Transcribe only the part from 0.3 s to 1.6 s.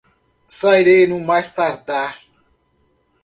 Sairei no mais